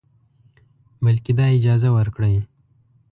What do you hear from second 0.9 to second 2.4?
بلکې دا اجازه ورکړئ